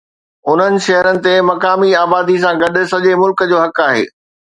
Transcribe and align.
انهن 0.51 0.75
شهرن 0.85 1.17
تي 1.25 1.33
مقامي 1.49 1.89
آبادي 2.03 2.35
سان 2.43 2.53
گڏ 2.61 2.73
سڄي 2.91 3.13
ملڪ 3.21 3.39
جو 3.51 3.57
حق 3.65 3.77
آهي. 3.87 4.03